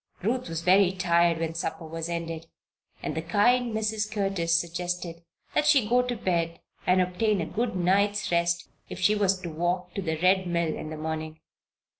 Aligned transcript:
Ruth 0.23 0.49
was 0.49 0.63
very 0.63 0.93
tired 0.93 1.37
when 1.37 1.53
supper 1.53 1.85
was 1.85 2.09
ended 2.09 2.47
and 3.03 3.13
the 3.13 3.21
kind 3.21 3.71
Mrs. 3.71 4.11
Curtis 4.11 4.59
suggested 4.59 5.17
that 5.53 5.67
she 5.67 5.87
go 5.87 6.01
to 6.01 6.15
bed 6.15 6.59
and 6.87 6.99
obtain 7.03 7.39
a 7.39 7.45
good 7.45 7.75
night's 7.75 8.31
rest 8.31 8.67
if 8.89 8.99
she 8.99 9.13
was 9.13 9.39
to 9.41 9.49
walk 9.51 9.93
to 9.93 10.01
the 10.01 10.17
Red 10.19 10.47
Mill 10.47 10.75
in 10.75 10.89
the 10.89 10.97
morning. 10.97 11.39